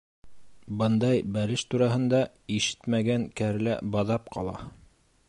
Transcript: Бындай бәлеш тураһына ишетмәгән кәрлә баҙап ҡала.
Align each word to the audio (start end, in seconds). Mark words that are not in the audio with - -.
Бындай 0.79 1.19
бәлеш 1.35 1.65
тураһына 1.73 2.23
ишетмәгән 2.57 3.29
кәрлә 3.43 3.77
баҙап 3.97 4.37
ҡала. 4.37 4.57